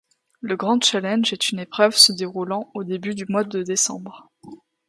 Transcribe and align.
Le 0.39 0.55
Grand 0.57 0.83
Challenge 0.83 1.31
est 1.31 1.51
une 1.51 1.59
épreuve 1.59 1.95
se 1.95 2.11
déroulant 2.11 2.71
au 2.73 2.83
début 2.83 3.13
du 3.13 3.27
mois 3.29 3.43
de 3.43 3.61
décembre. 3.61 4.31